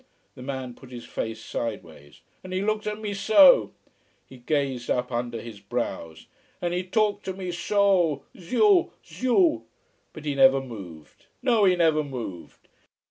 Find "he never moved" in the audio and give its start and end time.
10.25-11.27, 11.65-12.67